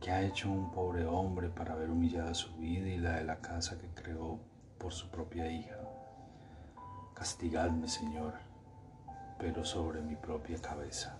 ¿Qué 0.00 0.12
ha 0.12 0.22
hecho 0.22 0.52
un 0.52 0.70
pobre 0.70 1.04
hombre 1.04 1.48
para 1.48 1.72
haber 1.72 1.90
humillado 1.90 2.32
su 2.32 2.54
vida 2.58 2.86
y 2.86 2.98
la 2.98 3.16
de 3.16 3.24
la 3.24 3.40
casa 3.40 3.76
que 3.76 3.88
creó 3.88 4.38
por 4.78 4.92
su 4.92 5.10
propia 5.10 5.50
hija? 5.50 5.81
Castigadme, 7.22 7.86
Señor, 7.86 8.32
pero 9.38 9.64
sobre 9.64 10.02
mi 10.02 10.16
propia 10.16 10.60
cabeza. 10.60 11.16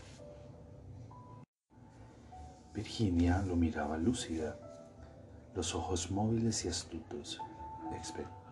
Virginia 2.74 3.40
lo 3.42 3.54
miraba 3.54 3.96
lúcida, 3.98 4.56
los 5.54 5.76
ojos 5.76 6.10
móviles 6.10 6.64
y 6.64 6.68
astutos, 6.68 7.40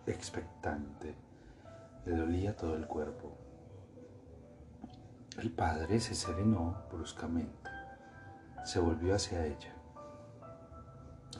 expectante 0.05 1.13
le 2.05 2.15
dolía 2.15 2.55
todo 2.55 2.77
el 2.77 2.87
cuerpo. 2.87 3.37
El 5.37 5.51
padre 5.51 5.99
se 5.99 6.15
serenó 6.15 6.83
bruscamente. 6.89 7.69
Se 8.63 8.79
volvió 8.79 9.13
hacia 9.13 9.45
ella. 9.45 9.75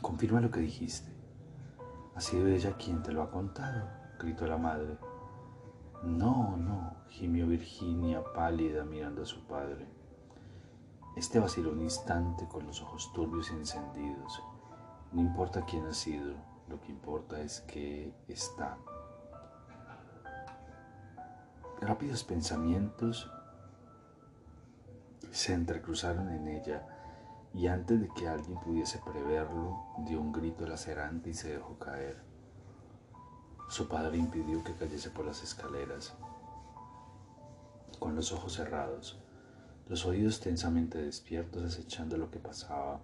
Confirma 0.01 0.41
lo 0.41 0.51
que 0.51 0.59
dijiste. 0.59 1.09
¿Ha 2.15 2.19
sido 2.19 2.47
ella 2.47 2.75
quien 2.75 3.01
te 3.01 3.13
lo 3.13 3.23
ha 3.23 3.31
contado? 3.31 3.87
gritó 4.19 4.45
la 4.45 4.57
madre. 4.57 4.97
No, 6.03 6.57
no, 6.57 6.95
gimió 7.09 7.47
Virginia 7.47 8.23
pálida 8.33 8.83
mirando 8.83 9.21
a 9.23 9.25
su 9.25 9.45
padre. 9.45 9.87
Este 11.15 11.39
vaciló 11.39 11.71
un 11.71 11.81
instante 11.81 12.47
con 12.47 12.65
los 12.65 12.81
ojos 12.81 13.11
turbios 13.13 13.51
y 13.51 13.55
encendidos. 13.55 14.41
No 15.11 15.21
importa 15.21 15.65
quién 15.65 15.85
ha 15.85 15.93
sido, 15.93 16.33
lo 16.69 16.79
que 16.79 16.91
importa 16.91 17.41
es 17.41 17.61
que 17.61 18.13
está 18.27 18.77
Rápidos 21.81 22.23
pensamientos 22.23 23.31
se 25.31 25.53
entrecruzaron 25.53 26.29
en 26.29 26.47
ella 26.47 26.85
y 27.55 27.65
antes 27.65 27.99
de 27.99 28.07
que 28.09 28.27
alguien 28.27 28.59
pudiese 28.59 28.99
preverlo, 28.99 29.83
dio 30.05 30.21
un 30.21 30.31
grito 30.31 30.67
lacerante 30.67 31.31
y 31.31 31.33
se 31.33 31.53
dejó 31.53 31.79
caer. 31.79 32.30
Su 33.71 33.87
padre 33.87 34.17
impidió 34.17 34.61
que 34.65 34.73
cayese 34.73 35.11
por 35.11 35.25
las 35.25 35.41
escaleras. 35.43 36.13
Con 37.99 38.17
los 38.17 38.33
ojos 38.33 38.51
cerrados, 38.51 39.17
los 39.87 40.05
oídos 40.05 40.41
tensamente 40.41 40.97
despiertos 40.97 41.63
acechando 41.63 42.17
lo 42.17 42.29
que 42.29 42.39
pasaba, 42.39 42.99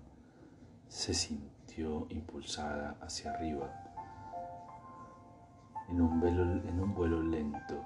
se 0.90 1.14
sintió 1.14 2.06
impulsada 2.10 2.98
hacia 3.00 3.32
arriba 3.32 3.74
en 5.88 6.02
un, 6.02 6.22
en 6.68 6.80
un 6.82 6.94
vuelo 6.94 7.24
lento 7.24 7.86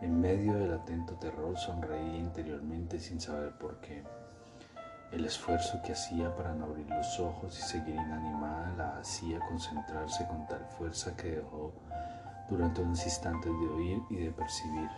en 0.00 0.20
medio 0.20 0.54
del 0.54 0.72
atento 0.72 1.14
terror 1.14 1.56
sonreía 1.56 2.18
interiormente 2.18 2.98
sin 2.98 3.20
saber 3.20 3.56
por 3.58 3.80
qué. 3.80 4.02
El 5.10 5.24
esfuerzo 5.24 5.80
que 5.82 5.92
hacía 5.92 6.34
para 6.36 6.52
no 6.52 6.66
abrir 6.66 6.86
los 6.90 7.18
ojos 7.18 7.58
y 7.58 7.62
seguir 7.62 7.94
inanimada 7.94 8.74
la 8.76 8.98
hacía 8.98 9.40
concentrarse 9.40 10.26
con 10.26 10.46
tal 10.46 10.62
fuerza 10.76 11.16
que 11.16 11.36
dejó 11.36 11.72
durante 12.50 12.82
unos 12.82 13.02
instantes 13.06 13.50
de 13.50 13.68
oír 13.68 14.02
y 14.10 14.16
de 14.16 14.30
percibir. 14.30 14.90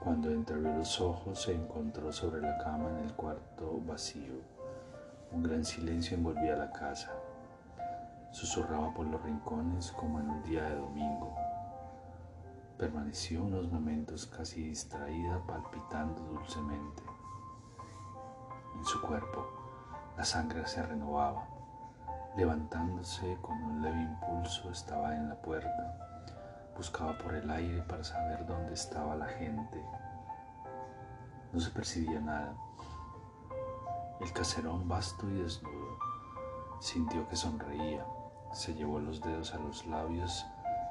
Cuando 0.00 0.32
entreabrió 0.32 0.76
los 0.78 1.00
ojos 1.00 1.42
se 1.42 1.54
encontró 1.54 2.12
sobre 2.12 2.40
la 2.40 2.58
cama 2.58 2.90
en 2.90 3.04
el 3.06 3.12
cuarto 3.14 3.80
vacío. 3.86 4.34
Un 5.30 5.44
gran 5.44 5.64
silencio 5.64 6.16
envolvía 6.16 6.56
la 6.56 6.72
casa. 6.72 7.12
Susurraba 8.32 8.92
por 8.92 9.06
los 9.06 9.22
rincones 9.22 9.92
como 9.92 10.18
en 10.18 10.28
un 10.28 10.42
día 10.42 10.64
de 10.64 10.74
domingo. 10.74 11.36
Permaneció 12.78 13.44
unos 13.44 13.70
momentos 13.70 14.26
casi 14.26 14.64
distraída, 14.64 15.40
palpitando 15.46 16.20
dulcemente. 16.24 17.02
Su 18.84 19.00
cuerpo 19.00 19.46
la 20.16 20.24
sangre 20.24 20.66
se 20.66 20.82
renovaba. 20.82 21.46
Levantándose 22.36 23.38
con 23.40 23.62
un 23.62 23.82
leve 23.82 24.02
impulso 24.02 24.70
estaba 24.70 25.14
en 25.14 25.28
la 25.28 25.36
puerta. 25.36 26.72
Buscaba 26.76 27.16
por 27.18 27.34
el 27.34 27.50
aire 27.50 27.82
para 27.82 28.02
saber 28.02 28.44
dónde 28.46 28.74
estaba 28.74 29.14
la 29.14 29.26
gente. 29.26 29.82
No 31.52 31.60
se 31.60 31.70
percibía 31.70 32.20
nada. 32.20 32.54
El 34.20 34.32
caserón 34.32 34.88
vasto 34.88 35.28
y 35.28 35.42
desnudo 35.42 35.98
sintió 36.82 37.28
que 37.28 37.36
sonreía. 37.36 38.04
Se 38.52 38.74
llevó 38.74 38.98
los 38.98 39.20
dedos 39.20 39.54
a 39.54 39.58
los 39.58 39.86
labios, 39.86 40.44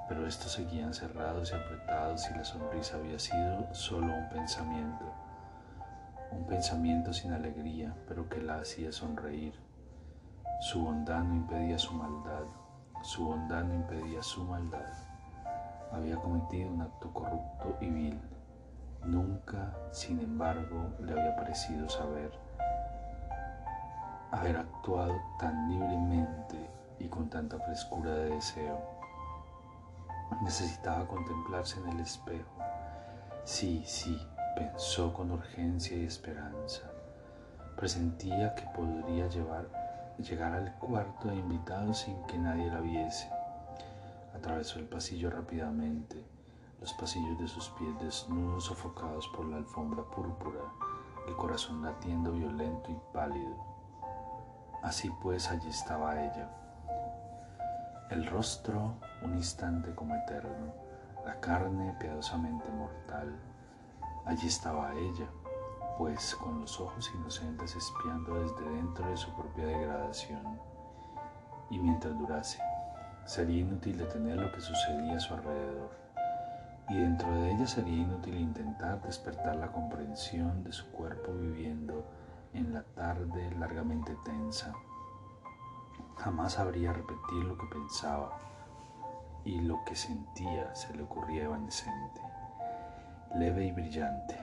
pero 0.07 0.25
estos 0.25 0.53
seguían 0.53 0.93
cerrados 0.93 1.51
y 1.51 1.55
apretados 1.55 2.29
y 2.29 2.33
la 2.33 2.45
sonrisa 2.45 2.95
había 2.95 3.19
sido 3.19 3.73
solo 3.73 4.07
un 4.07 4.29
pensamiento. 4.29 5.10
Un 6.31 6.45
pensamiento 6.47 7.13
sin 7.13 7.33
alegría, 7.33 7.95
pero 8.07 8.29
que 8.29 8.41
la 8.41 8.57
hacía 8.59 8.91
sonreír. 8.91 9.53
Su 10.61 10.83
bondad 10.83 11.23
no 11.23 11.35
impedía 11.35 11.77
su 11.77 11.93
maldad. 11.93 12.45
Su 13.03 13.25
bondad 13.25 13.63
no 13.63 13.73
impedía 13.75 14.23
su 14.23 14.43
maldad. 14.43 14.93
Había 15.91 16.15
cometido 16.17 16.71
un 16.71 16.81
acto 16.81 17.11
corrupto 17.13 17.77
y 17.81 17.89
vil. 17.89 18.21
Nunca, 19.05 19.75
sin 19.91 20.19
embargo, 20.19 20.93
le 20.99 21.11
había 21.11 21.35
parecido 21.35 21.89
saber 21.89 22.31
haber 24.31 24.57
actuado 24.57 25.21
tan 25.39 25.69
libremente 25.69 26.69
y 26.99 27.07
con 27.07 27.29
tanta 27.29 27.59
frescura 27.59 28.11
de 28.11 28.35
deseo. 28.35 28.79
Necesitaba 30.41 31.05
contemplarse 31.07 31.79
en 31.81 31.89
el 31.89 31.99
espejo. 31.99 32.49
Sí, 33.43 33.83
sí, 33.85 34.17
pensó 34.55 35.13
con 35.13 35.31
urgencia 35.31 35.97
y 35.97 36.05
esperanza. 36.05 36.83
Presentía 37.75 38.53
que 38.55 38.63
podría 38.75 39.27
llevar, 39.27 39.67
llegar 40.17 40.53
al 40.53 40.73
cuarto 40.75 41.29
de 41.29 41.35
invitados 41.35 41.99
sin 41.99 42.21
que 42.27 42.37
nadie 42.37 42.67
la 42.67 42.79
viese. 42.79 43.29
Atravesó 44.35 44.79
el 44.79 44.85
pasillo 44.85 45.29
rápidamente, 45.29 46.23
los 46.79 46.93
pasillos 46.93 47.39
de 47.39 47.47
sus 47.47 47.69
pies 47.69 47.99
desnudos 47.99 48.65
sofocados 48.65 49.27
por 49.29 49.45
la 49.45 49.57
alfombra 49.57 50.03
púrpura, 50.03 50.61
el 51.27 51.35
corazón 51.35 51.81
latiendo 51.83 52.31
violento 52.31 52.91
y 52.91 53.13
pálido. 53.13 53.55
Así 54.83 55.11
pues 55.21 55.49
allí 55.49 55.69
estaba 55.69 56.23
ella, 56.23 56.49
el 58.09 58.25
rostro 58.27 58.95
un 59.21 59.35
instante 59.35 59.93
como 59.95 60.15
eterno, 60.15 60.73
la 61.25 61.39
carne 61.39 61.95
piadosamente 61.99 62.69
mortal. 62.71 63.33
Allí 64.25 64.47
estaba 64.47 64.93
ella, 64.93 65.27
pues 65.97 66.35
con 66.35 66.61
los 66.61 66.79
ojos 66.79 67.11
inocentes 67.15 67.75
espiando 67.75 68.35
desde 68.35 68.69
dentro 68.69 69.09
de 69.09 69.17
su 69.17 69.33
propia 69.35 69.65
degradación. 69.65 70.59
Y 71.69 71.79
mientras 71.79 72.17
durase, 72.17 72.59
sería 73.25 73.61
inútil 73.61 73.97
detener 73.97 74.37
lo 74.37 74.51
que 74.51 74.61
sucedía 74.61 75.17
a 75.17 75.19
su 75.19 75.33
alrededor. 75.33 75.91
Y 76.89 76.97
dentro 76.97 77.31
de 77.31 77.51
ella 77.51 77.67
sería 77.67 77.97
inútil 77.97 78.37
intentar 78.37 79.01
despertar 79.01 79.55
la 79.55 79.71
comprensión 79.71 80.63
de 80.63 80.73
su 80.73 80.91
cuerpo 80.91 81.31
viviendo 81.33 82.03
en 82.53 82.73
la 82.73 82.83
tarde 82.83 83.49
largamente 83.57 84.15
tensa. 84.25 84.73
Jamás 86.17 86.53
sabría 86.53 86.93
repetir 86.93 87.43
lo 87.43 87.57
que 87.57 87.67
pensaba 87.67 88.37
y 89.43 89.61
lo 89.61 89.83
que 89.85 89.95
sentía 89.95 90.75
se 90.75 90.93
le 90.93 91.03
ocurría 91.03 91.45
evanescente, 91.45 92.21
leve 93.35 93.65
y 93.65 93.71
brillante, 93.71 94.35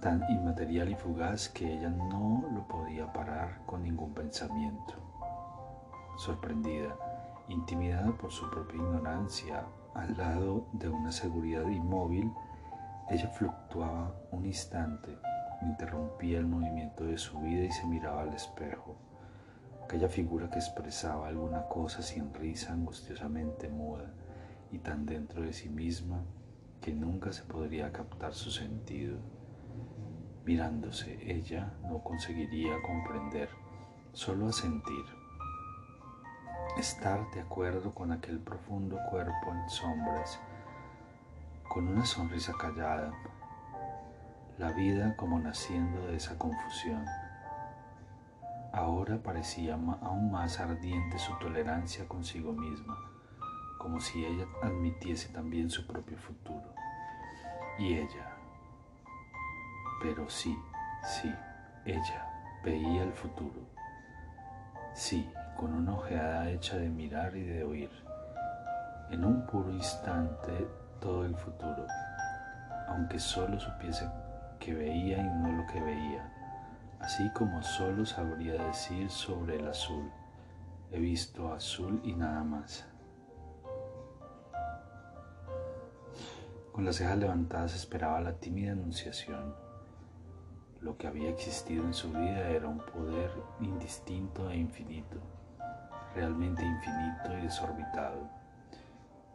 tan 0.00 0.24
inmaterial 0.30 0.88
y 0.88 0.94
fugaz 0.94 1.48
que 1.48 1.72
ella 1.72 1.90
no 1.90 2.44
lo 2.52 2.66
podía 2.66 3.12
parar 3.12 3.60
con 3.66 3.82
ningún 3.82 4.12
pensamiento. 4.14 4.94
Sorprendida, 6.18 6.96
intimidada 7.48 8.12
por 8.12 8.32
su 8.32 8.50
propia 8.50 8.76
ignorancia, 8.76 9.64
al 9.94 10.16
lado 10.16 10.66
de 10.72 10.88
una 10.88 11.12
seguridad 11.12 11.66
inmóvil, 11.68 12.32
ella 13.10 13.28
fluctuaba 13.28 14.14
un 14.32 14.44
instante 14.44 15.18
interrumpía 15.62 16.38
el 16.38 16.46
movimiento 16.46 17.04
de 17.04 17.18
su 17.18 17.38
vida 17.40 17.64
y 17.64 17.72
se 17.72 17.86
miraba 17.86 18.22
al 18.22 18.34
espejo. 18.34 18.96
Aquella 19.84 20.08
figura 20.08 20.50
que 20.50 20.58
expresaba 20.58 21.28
alguna 21.28 21.62
cosa 21.68 22.02
sin 22.02 22.34
risa, 22.34 22.72
angustiosamente 22.72 23.68
muda 23.68 24.10
y 24.72 24.78
tan 24.78 25.06
dentro 25.06 25.42
de 25.42 25.52
sí 25.52 25.68
misma 25.68 26.22
que 26.86 26.92
nunca 26.92 27.32
se 27.32 27.42
podría 27.42 27.92
captar 27.92 28.32
su 28.32 28.48
sentido. 28.48 29.18
Mirándose, 30.44 31.18
ella 31.28 31.74
no 31.82 31.98
conseguiría 32.04 32.80
comprender, 32.80 33.48
solo 34.12 34.46
a 34.46 34.52
sentir. 34.52 35.04
Estar 36.78 37.28
de 37.32 37.40
acuerdo 37.40 37.92
con 37.92 38.12
aquel 38.12 38.38
profundo 38.38 39.00
cuerpo 39.10 39.52
en 39.52 39.68
sombras, 39.68 40.38
con 41.68 41.88
una 41.88 42.06
sonrisa 42.06 42.52
callada, 42.56 43.12
la 44.56 44.70
vida 44.70 45.16
como 45.16 45.40
naciendo 45.40 46.06
de 46.06 46.14
esa 46.14 46.38
confusión. 46.38 47.04
Ahora 48.72 49.20
parecía 49.20 49.74
aún 49.74 50.30
más 50.30 50.60
ardiente 50.60 51.18
su 51.18 51.36
tolerancia 51.40 52.06
consigo 52.06 52.52
misma, 52.52 52.96
como 53.76 53.98
si 53.98 54.24
ella 54.24 54.46
admitiese 54.62 55.30
también 55.30 55.68
su 55.68 55.84
propio 55.84 56.16
futuro. 56.16 56.75
Y 57.78 57.94
ella, 57.94 58.36
pero 60.02 60.28
sí, 60.30 60.56
sí, 61.04 61.30
ella 61.84 62.26
veía 62.64 63.02
el 63.02 63.12
futuro. 63.12 63.60
Sí, 64.94 65.30
con 65.56 65.74
una 65.74 65.92
ojeada 65.92 66.50
hecha 66.50 66.76
de 66.76 66.88
mirar 66.88 67.36
y 67.36 67.42
de 67.42 67.64
oír. 67.64 67.90
En 69.10 69.24
un 69.24 69.46
puro 69.46 69.70
instante 69.70 70.66
todo 71.00 71.26
el 71.26 71.36
futuro, 71.36 71.86
aunque 72.88 73.18
solo 73.18 73.60
supiese 73.60 74.08
que 74.58 74.72
veía 74.72 75.18
y 75.18 75.28
no 75.28 75.52
lo 75.52 75.66
que 75.66 75.80
veía, 75.80 76.32
así 77.00 77.28
como 77.34 77.62
solo 77.62 78.06
sabría 78.06 78.54
decir 78.54 79.10
sobre 79.10 79.56
el 79.56 79.68
azul. 79.68 80.10
He 80.90 80.98
visto 80.98 81.52
azul 81.52 82.00
y 82.04 82.14
nada 82.14 82.42
más. 82.42 82.86
Con 86.76 86.84
las 86.84 86.96
cejas 86.96 87.16
levantadas 87.16 87.74
esperaba 87.74 88.20
la 88.20 88.34
tímida 88.34 88.72
anunciación. 88.72 89.54
Lo 90.82 90.98
que 90.98 91.06
había 91.06 91.30
existido 91.30 91.82
en 91.82 91.94
su 91.94 92.10
vida 92.10 92.50
era 92.50 92.68
un 92.68 92.80
poder 92.80 93.30
indistinto 93.60 94.50
e 94.50 94.58
infinito, 94.58 95.16
realmente 96.14 96.62
infinito 96.62 97.38
y 97.38 97.40
desorbitado, 97.40 98.28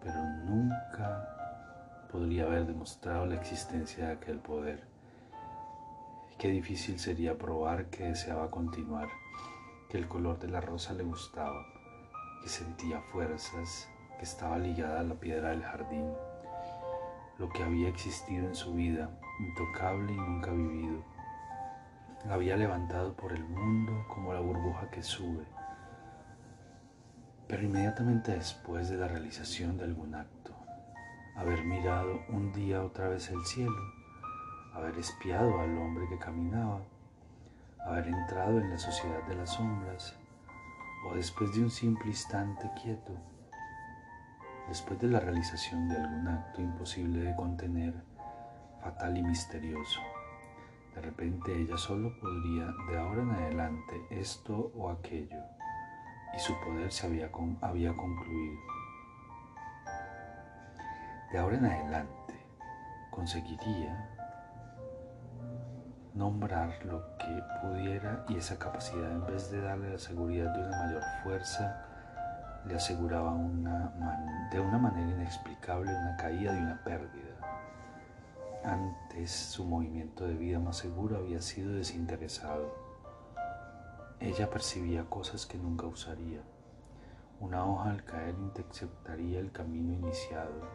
pero 0.04 0.24
nunca 0.46 2.08
podría 2.12 2.44
haber 2.44 2.68
demostrado 2.68 3.26
la 3.26 3.38
existencia 3.38 4.06
de 4.06 4.14
aquel 4.14 4.38
poder. 4.38 4.84
Qué 6.38 6.50
difícil 6.50 7.00
sería 7.00 7.40
probar 7.40 7.88
que 7.88 8.04
deseaba 8.04 8.52
continuar, 8.52 9.10
que 9.90 9.98
el 9.98 10.08
color 10.08 10.38
de 10.38 10.48
la 10.48 10.62
rosa 10.62 10.94
le 10.94 11.02
gustaba, 11.02 11.66
que 12.44 12.50
sentía 12.50 13.02
fuerzas, 13.02 13.90
que 14.20 14.26
estaba 14.26 14.60
ligada 14.60 15.00
a 15.00 15.04
la 15.04 15.16
piedra 15.16 15.50
del 15.50 15.64
jardín, 15.64 16.06
lo 17.38 17.50
que 17.50 17.64
había 17.64 17.90
existido 17.90 18.48
en 18.48 18.56
su 18.56 18.74
vida, 18.74 19.10
intocable 19.40 20.14
y 20.14 20.18
nunca 20.18 20.52
vivido. 20.52 21.04
Había 22.30 22.56
levantado 22.56 23.14
por 23.16 23.34
el 23.34 23.44
mundo 23.44 24.06
como 24.08 24.34
la 24.34 24.40
burbuja 24.40 24.90
que 24.92 25.02
sube. 25.02 25.46
Pero 27.48 27.64
inmediatamente 27.64 28.34
después 28.34 28.90
de 28.90 28.98
la 28.98 29.08
realización 29.08 29.78
de 29.78 29.86
algún 29.86 30.16
acto, 30.16 30.56
haber 31.36 31.64
mirado 31.64 32.22
un 32.30 32.52
día 32.54 32.84
otra 32.84 33.10
vez 33.10 33.30
el 33.30 33.44
cielo, 33.46 33.82
haber 34.74 34.98
espiado 34.98 35.60
al 35.60 35.78
hombre 35.78 36.08
que 36.08 36.20
caminaba, 36.20 36.82
haber 37.86 38.08
entrado 38.08 38.60
en 38.60 38.70
la 38.70 38.78
sociedad 38.78 39.24
de 39.28 39.36
las 39.36 39.54
sombras, 39.54 40.16
o 41.10 41.16
después 41.16 41.54
de 41.54 41.64
un 41.64 41.72
simple 41.72 42.10
instante 42.10 42.70
quieto, 42.82 43.14
después 44.68 45.00
de 45.00 45.08
la 45.08 45.20
realización 45.20 45.90
de 45.90 45.98
algún 45.98 46.28
acto 46.28 46.62
imposible 46.62 47.22
de 47.22 47.36
contener, 47.36 47.94
fatal 48.82 49.18
y 49.18 49.24
misterioso. 49.24 50.00
De 50.96 51.02
repente 51.02 51.56
ella 51.56 51.78
solo 51.78 52.18
podría 52.20 52.68
de 52.90 52.98
ahora 52.98 53.22
en 53.22 53.32
adelante 53.32 54.02
esto 54.10 54.72
o 54.76 54.90
aquello, 54.90 55.40
y 56.36 56.40
su 56.40 56.54
poder 56.62 56.92
se 56.92 57.08
había, 57.08 57.30
había 57.62 57.96
concluido. 57.96 58.60
De 61.32 61.38
ahora 61.38 61.58
en 61.58 61.66
adelante 61.66 62.34
conseguiría 63.10 64.10
nombrar 66.14 66.86
lo 66.86 67.18
que 67.18 67.44
pudiera 67.62 68.26
y 68.28 68.36
esa 68.36 68.60
capacidad 68.60 69.12
en 69.12 69.26
vez 69.26 69.50
de 69.50 69.62
darle 69.62 69.92
la 69.92 69.98
seguridad 69.98 70.54
de 70.54 70.68
una 70.68 70.78
mayor 70.86 71.04
fuerza, 71.24 71.86
le 72.66 72.76
aseguraba 72.76 73.32
una 73.32 74.50
de 74.52 74.60
una 74.60 74.78
manera 74.78 75.10
inexplicable 75.10 75.92
una 75.92 76.18
caída 76.18 76.54
y 76.54 76.62
una 76.62 76.84
pérdida. 76.84 77.36
Antes 78.64 79.32
su 79.32 79.66
movimiento 79.66 80.26
de 80.28 80.36
vida 80.36 80.60
más 80.60 80.78
seguro 80.78 81.18
había 81.18 81.42
sido 81.42 81.74
desinteresado. 81.74 82.76
Ella 84.20 84.50
percibía 84.50 85.06
cosas 85.06 85.46
que 85.46 85.58
nunca 85.58 85.88
usaría. 85.88 86.42
Una 87.40 87.66
hoja 87.66 87.90
al 87.90 88.04
caer 88.04 88.36
interceptaría 88.38 89.40
el 89.40 89.52
camino 89.52 89.94
iniciado. 89.94 90.70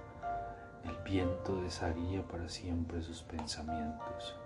El 0.85 0.97
viento 1.05 1.63
desharía 1.63 2.27
para 2.27 2.49
siempre 2.49 3.03
sus 3.03 3.23
pensamientos 3.23 4.37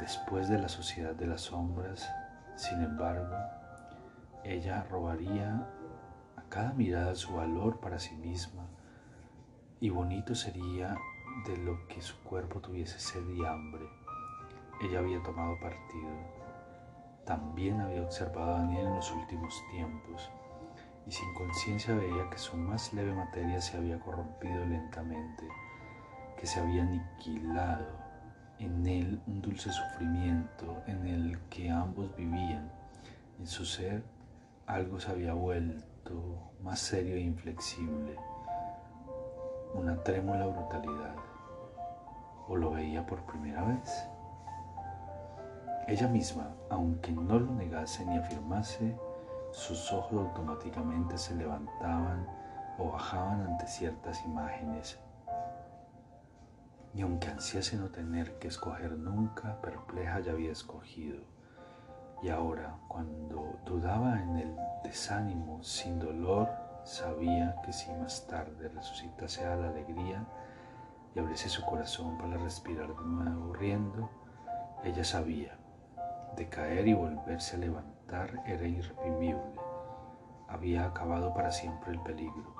Después 0.00 0.50
de 0.50 0.58
la 0.58 0.68
sociedad 0.68 1.14
de 1.14 1.26
las 1.26 1.40
sombras, 1.40 2.06
sin 2.54 2.82
embargo, 2.82 3.34
ella 4.44 4.84
robaría 4.90 5.66
cada 6.56 6.72
mirada 6.72 7.14
su 7.14 7.34
valor 7.34 7.80
para 7.80 7.98
sí 7.98 8.14
misma 8.14 8.66
y 9.78 9.90
bonito 9.90 10.34
sería 10.34 10.96
de 11.46 11.54
lo 11.58 11.86
que 11.86 12.00
su 12.00 12.16
cuerpo 12.22 12.60
tuviese 12.60 12.98
sed 12.98 13.28
y 13.28 13.44
hambre. 13.44 13.84
Ella 14.80 15.00
había 15.00 15.22
tomado 15.22 15.60
partido. 15.60 16.08
También 17.26 17.78
había 17.82 18.02
observado 18.02 18.54
a 18.54 18.58
Daniel 18.60 18.86
en 18.86 18.94
los 18.94 19.12
últimos 19.12 19.62
tiempos 19.70 20.30
y 21.06 21.12
sin 21.12 21.34
conciencia 21.34 21.94
veía 21.94 22.30
que 22.30 22.38
su 22.38 22.56
más 22.56 22.90
leve 22.94 23.12
materia 23.12 23.60
se 23.60 23.76
había 23.76 24.00
corrompido 24.00 24.64
lentamente, 24.64 25.46
que 26.40 26.46
se 26.46 26.58
había 26.58 26.84
aniquilado 26.84 27.86
en 28.60 28.86
él 28.86 29.20
un 29.26 29.42
dulce 29.42 29.70
sufrimiento 29.70 30.82
en 30.86 31.06
el 31.06 31.38
que 31.50 31.68
ambos 31.68 32.16
vivían. 32.16 32.72
En 33.38 33.46
su 33.46 33.66
ser 33.66 34.02
algo 34.66 34.98
se 34.98 35.10
había 35.10 35.34
vuelto 35.34 35.95
más 36.60 36.80
serio 36.80 37.16
e 37.16 37.20
inflexible, 37.20 38.16
una 39.74 40.02
trémula 40.02 40.46
brutalidad. 40.46 41.14
¿O 42.48 42.56
lo 42.56 42.70
veía 42.70 43.06
por 43.06 43.24
primera 43.26 43.64
vez? 43.64 44.08
Ella 45.88 46.08
misma, 46.08 46.54
aunque 46.70 47.12
no 47.12 47.38
lo 47.38 47.52
negase 47.52 48.04
ni 48.04 48.16
afirmase, 48.16 48.96
sus 49.52 49.92
ojos 49.92 50.26
automáticamente 50.26 51.18
se 51.18 51.34
levantaban 51.34 52.26
o 52.78 52.92
bajaban 52.92 53.42
ante 53.42 53.66
ciertas 53.66 54.24
imágenes. 54.24 54.98
Y 56.94 57.02
aunque 57.02 57.28
ansiase 57.28 57.76
no 57.76 57.90
tener 57.90 58.38
que 58.38 58.48
escoger 58.48 58.92
nunca, 58.92 59.60
perpleja 59.60 60.20
ya 60.20 60.32
había 60.32 60.52
escogido. 60.52 61.35
Y 62.22 62.28
ahora, 62.30 62.78
cuando 62.88 63.58
dudaba 63.64 64.20
en 64.20 64.36
el 64.36 64.56
desánimo, 64.82 65.62
sin 65.62 65.98
dolor, 65.98 66.48
sabía 66.84 67.56
que 67.64 67.72
si 67.72 67.92
más 67.92 68.26
tarde 68.26 68.68
resucitase 68.68 69.44
a 69.44 69.56
la 69.56 69.68
alegría 69.68 70.24
y 71.14 71.18
abriese 71.18 71.48
su 71.48 71.64
corazón 71.64 72.16
para 72.18 72.36
respirar 72.38 72.88
de 72.88 73.04
nuevo 73.04 73.52
riendo, 73.52 74.10
ella 74.84 75.04
sabía, 75.04 75.58
de 76.36 76.48
caer 76.48 76.86
y 76.86 76.94
volverse 76.94 77.56
a 77.56 77.60
levantar 77.60 78.42
era 78.46 78.66
irreprimible. 78.66 79.60
Había 80.48 80.84
acabado 80.86 81.34
para 81.34 81.50
siempre 81.50 81.92
el 81.92 82.00
peligro. 82.00 82.54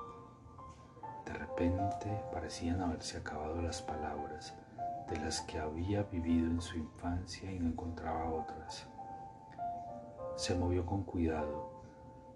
De 1.25 1.33
repente 1.33 2.23
parecían 2.31 2.81
haberse 2.81 3.17
acabado 3.17 3.61
las 3.61 3.81
palabras 3.81 4.55
de 5.09 5.17
las 5.19 5.41
que 5.41 5.59
había 5.59 6.03
vivido 6.03 6.47
en 6.47 6.61
su 6.61 6.77
infancia 6.77 7.51
y 7.51 7.59
no 7.59 7.67
encontraba 7.67 8.29
otras. 8.29 8.87
Se 10.37 10.55
movió 10.55 10.85
con 10.85 11.03
cuidado. 11.03 11.83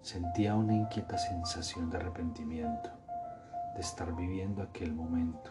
Sentía 0.02 0.54
una 0.54 0.74
inquieta 0.74 1.16
sensación 1.16 1.88
de 1.88 1.96
arrepentimiento, 1.96 2.90
de 3.74 3.80
estar 3.80 4.14
viviendo 4.14 4.62
aquel 4.62 4.92
momento, 4.92 5.50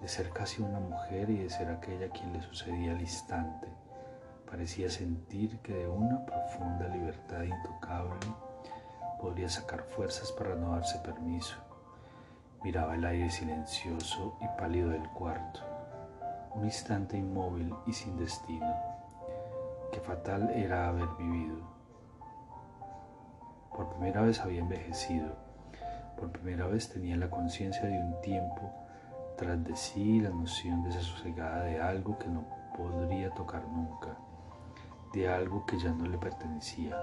de 0.00 0.08
ser 0.08 0.30
casi 0.30 0.62
una 0.62 0.80
mujer 0.80 1.28
y 1.28 1.38
de 1.40 1.50
ser 1.50 1.68
aquella 1.68 2.08
quien 2.08 2.32
le 2.32 2.40
sucedía 2.40 2.92
al 2.92 3.02
instante 3.02 3.68
Parecía 4.50 4.90
sentir 4.90 5.60
que 5.60 5.72
de 5.72 5.88
una 5.88 6.26
profunda 6.26 6.88
libertad 6.88 7.42
intocable 7.42 8.18
podría 9.20 9.48
sacar 9.48 9.84
fuerzas 9.84 10.32
para 10.32 10.56
no 10.56 10.72
darse 10.72 10.98
permiso. 10.98 11.54
Miraba 12.64 12.96
el 12.96 13.04
aire 13.04 13.30
silencioso 13.30 14.36
y 14.40 14.48
pálido 14.60 14.88
del 14.88 15.08
cuarto, 15.10 15.60
un 16.52 16.64
instante 16.64 17.16
inmóvil 17.16 17.72
y 17.86 17.92
sin 17.92 18.16
destino. 18.16 18.89
Qué 19.92 20.00
fatal 20.00 20.50
era 20.50 20.88
haber 20.88 21.08
vivido. 21.18 21.58
Por 23.74 23.88
primera 23.90 24.22
vez 24.22 24.40
había 24.40 24.60
envejecido, 24.60 25.36
por 26.16 26.30
primera 26.30 26.66
vez 26.66 26.90
tenía 26.90 27.16
la 27.16 27.30
conciencia 27.30 27.82
de 27.82 27.98
un 27.98 28.20
tiempo 28.20 28.70
tras 29.36 29.62
de 29.64 29.74
sí 29.74 30.20
la 30.20 30.30
noción 30.30 30.82
desasosegada 30.82 31.64
de 31.64 31.80
algo 31.80 32.18
que 32.18 32.28
no 32.28 32.44
podría 32.76 33.30
tocar 33.30 33.66
nunca 33.66 34.16
de 35.12 35.28
algo 35.28 35.66
que 35.66 35.78
ya 35.78 35.92
no 35.92 36.06
le 36.06 36.18
pertenecía 36.18 36.96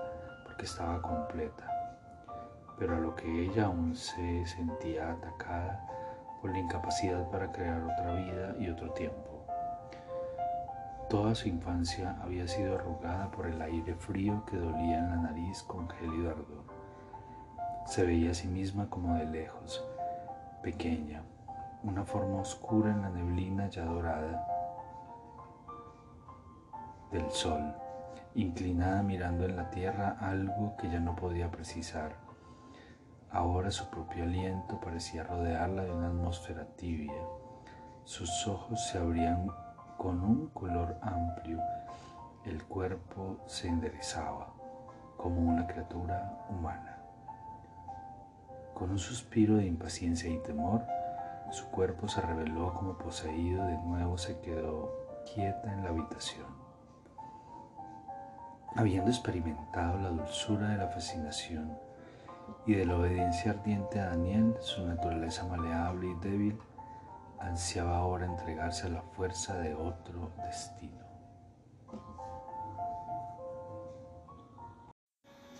porque 0.45 0.65
estaba 0.65 1.01
completa, 1.01 1.67
pero 2.79 2.95
a 2.95 2.99
lo 2.99 3.15
que 3.15 3.45
ella 3.45 3.65
aún 3.65 3.95
se 3.95 4.45
sentía 4.45 5.11
atacada 5.11 5.85
por 6.41 6.51
la 6.51 6.59
incapacidad 6.59 7.29
para 7.29 7.51
crear 7.51 7.83
otra 7.83 8.13
vida 8.13 8.55
y 8.59 8.69
otro 8.69 8.91
tiempo. 8.91 9.36
Toda 11.09 11.35
su 11.35 11.47
infancia 11.47 12.17
había 12.21 12.47
sido 12.47 12.75
arrugada 12.75 13.31
por 13.31 13.47
el 13.47 13.61
aire 13.61 13.95
frío 13.95 14.43
que 14.45 14.57
dolía 14.57 14.99
en 14.99 15.09
la 15.09 15.15
nariz 15.17 15.63
con 15.63 15.89
gélido 15.89 16.31
ardor. 16.31 16.65
Se 17.85 18.05
veía 18.05 18.31
a 18.31 18.33
sí 18.33 18.47
misma 18.47 18.89
como 18.89 19.15
de 19.15 19.25
lejos, 19.25 19.83
pequeña, 20.61 21.23
una 21.83 22.03
forma 22.03 22.41
oscura 22.41 22.91
en 22.91 23.01
la 23.01 23.09
neblina 23.09 23.69
ya 23.69 23.85
dorada 23.85 24.45
del 27.11 27.29
sol 27.31 27.73
inclinada 28.37 29.01
mirando 29.01 29.45
en 29.45 29.55
la 29.55 29.71
tierra 29.71 30.15
algo 30.21 30.77
que 30.77 30.89
ya 30.89 30.99
no 30.99 31.15
podía 31.15 31.49
precisar. 31.49 32.15
Ahora 33.31 33.71
su 33.71 33.89
propio 33.89 34.23
aliento 34.23 34.79
parecía 34.79 35.23
rodearla 35.23 35.83
de 35.83 35.91
una 35.91 36.07
atmósfera 36.07 36.65
tibia. 36.75 37.19
Sus 38.03 38.47
ojos 38.47 38.87
se 38.87 38.99
abrían 38.99 39.49
con 39.97 40.23
un 40.23 40.47
color 40.49 40.97
amplio. 41.01 41.59
El 42.45 42.63
cuerpo 42.63 43.37
se 43.47 43.67
enderezaba 43.67 44.53
como 45.17 45.41
una 45.41 45.67
criatura 45.67 46.45
humana. 46.49 46.97
Con 48.73 48.91
un 48.91 48.99
suspiro 48.99 49.55
de 49.55 49.65
impaciencia 49.65 50.29
y 50.29 50.37
temor, 50.43 50.83
su 51.51 51.67
cuerpo 51.71 52.07
se 52.07 52.21
reveló 52.21 52.73
como 52.73 52.97
poseído, 52.97 53.65
de 53.65 53.77
nuevo 53.77 54.17
se 54.17 54.39
quedó 54.39 54.91
quieta 55.33 55.73
en 55.73 55.83
la 55.83 55.89
habitación. 55.89 56.45
Habiendo 58.75 59.09
experimentado 59.09 59.97
la 59.99 60.09
dulzura 60.09 60.69
de 60.69 60.77
la 60.77 60.87
fascinación 60.89 61.77
y 62.65 62.75
de 62.75 62.85
la 62.85 62.97
obediencia 62.97 63.51
ardiente 63.51 63.99
a 63.99 64.09
Daniel, 64.09 64.55
su 64.59 64.85
naturaleza 64.85 65.45
maleable 65.45 66.07
y 66.07 66.13
débil, 66.15 66.59
ansiaba 67.39 67.97
ahora 67.97 68.25
entregarse 68.25 68.87
a 68.87 68.89
la 68.89 69.01
fuerza 69.01 69.57
de 69.59 69.73
otro 69.73 70.31
destino. 70.45 71.05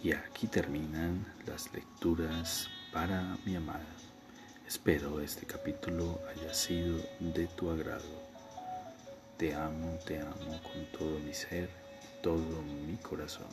Y 0.04 0.12
aquí 0.14 0.48
terminan 0.48 1.26
las 1.46 1.74
lecturas 1.74 2.70
para 2.94 3.38
mi 3.46 3.56
amada. 3.56 3.86
Espero 4.68 5.22
este 5.22 5.46
capítulo 5.46 6.20
haya 6.30 6.54
sido 6.54 7.00
de 7.20 7.48
tu 7.48 7.70
agrado. 7.70 8.28
Te 9.38 9.54
amo, 9.56 9.98
te 10.06 10.20
amo 10.20 10.62
con 10.64 10.86
todo 10.98 11.20
mi 11.20 11.34
ser 11.34 11.70
todo 12.22 12.62
mi 12.62 12.98
corazón. 12.98 13.48